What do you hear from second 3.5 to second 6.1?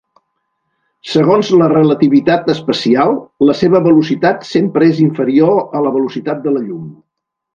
seva velocitat sempre és inferior a la